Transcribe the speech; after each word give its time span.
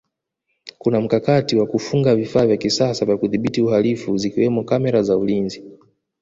kuna 0.77 1.01
mkakati 1.01 1.55
wa 1.55 1.65
kufunga 1.67 2.15
vifaa 2.15 2.45
vya 2.45 2.57
kisasa 2.57 3.05
vya 3.05 3.17
kudhibiti 3.17 3.61
uhalifu 3.61 4.17
zikiwamo 4.17 4.63
kamera 4.63 5.03
za 5.03 5.17
ulinzi 5.17 5.63